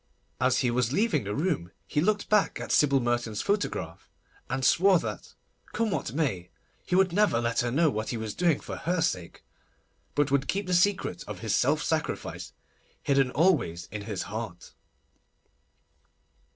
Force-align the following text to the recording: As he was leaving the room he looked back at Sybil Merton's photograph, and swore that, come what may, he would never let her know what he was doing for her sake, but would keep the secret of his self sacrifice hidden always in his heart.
As 0.39 0.61
he 0.65 0.71
was 0.71 0.91
leaving 0.91 1.25
the 1.25 1.35
room 1.35 1.69
he 1.85 2.01
looked 2.01 2.27
back 2.27 2.59
at 2.59 2.71
Sybil 2.71 2.99
Merton's 2.99 3.43
photograph, 3.43 4.09
and 4.49 4.65
swore 4.65 4.97
that, 4.97 5.35
come 5.73 5.91
what 5.91 6.11
may, 6.11 6.49
he 6.83 6.95
would 6.95 7.13
never 7.13 7.39
let 7.39 7.59
her 7.59 7.69
know 7.69 7.91
what 7.91 8.09
he 8.09 8.17
was 8.17 8.33
doing 8.33 8.59
for 8.59 8.77
her 8.77 8.99
sake, 9.01 9.43
but 10.15 10.31
would 10.31 10.47
keep 10.47 10.65
the 10.65 10.73
secret 10.73 11.23
of 11.27 11.41
his 11.41 11.53
self 11.53 11.83
sacrifice 11.83 12.51
hidden 13.03 13.29
always 13.29 13.87
in 13.91 14.01
his 14.05 14.23
heart. 14.23 14.73